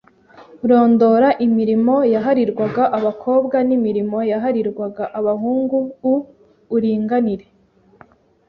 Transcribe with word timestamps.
Rondora 0.69 1.29
imirimo 1.45 1.95
yaharirwaga 2.13 2.83
abakowa 2.97 3.59
n’imirimo 3.67 4.17
yaharirwaga 4.31 5.03
ahungu 5.31 5.77
uuringanire 6.11 7.47